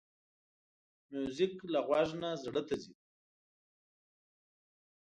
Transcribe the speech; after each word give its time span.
موزیک 1.11 1.53
له 1.73 1.79
غوږ 1.87 2.09
نه 2.21 2.29
زړه 2.43 2.61
ته 2.67 2.75
ځي. 2.81 2.93